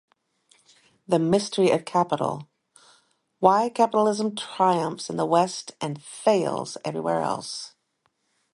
The 1.07 1.19
Mystery 1.19 1.69
of 1.69 1.85
Capital: 1.85 2.47
Why 3.37 3.69
Capitalism 3.69 4.35
Triumphs 4.35 5.11
in 5.11 5.17
the 5.17 5.27
West 5.27 5.73
and 5.79 6.01
Fails 6.01 6.75
Everywhere 6.83 7.21
Else. 7.21 7.75